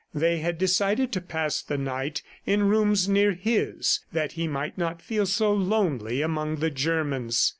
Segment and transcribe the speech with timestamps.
[0.15, 4.99] They had decided to pass the night in rooms near his, that he might not
[4.99, 7.49] feel so lonely among the Germans.